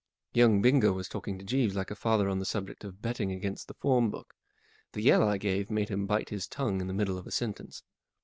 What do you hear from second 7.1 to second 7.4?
of a